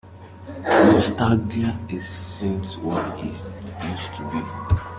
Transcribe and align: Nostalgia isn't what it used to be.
Nostalgia 0.65 1.77
isn't 1.87 2.65
what 2.83 3.07
it 3.19 3.83
used 3.85 4.13
to 4.15 4.23
be. 4.31 4.81